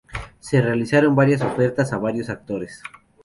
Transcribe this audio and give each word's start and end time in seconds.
Se 0.39 0.59
realizaron 0.63 1.15
varias 1.15 1.43
ofertas 1.43 1.93
a 1.93 1.99
varios 1.99 2.31
actores. 2.31 2.81